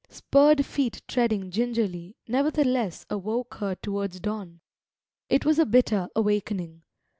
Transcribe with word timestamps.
Spurred 0.09 0.65
feet 0.65 1.03
treading 1.07 1.51
gingerly 1.51 2.15
nevertheless 2.27 3.05
awoke 3.07 3.57
her 3.59 3.75
towards 3.75 4.19
dawn. 4.19 4.59
It 5.29 5.45
was 5.45 5.59
a 5.59 5.65
bitter 5.67 6.09
awakening. 6.15 6.81